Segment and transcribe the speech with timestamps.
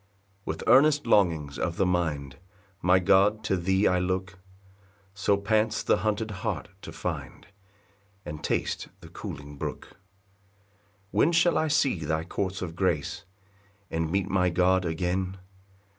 [0.45, 2.37] 1 With earnest longings of the mind,
[2.81, 4.39] My God, to thee I look;
[5.13, 7.45] So pants the hunted hart to find
[8.25, 9.89] And taste the cooling brook.
[9.91, 9.95] 2
[11.11, 13.25] When shall I see thy courts of grace,
[13.91, 15.37] And meet my God again?